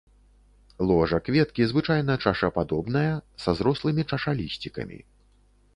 [0.91, 3.13] Ложа кветкі звычайна чашападобная,
[3.45, 4.99] са зрослымі чашалісцікамі.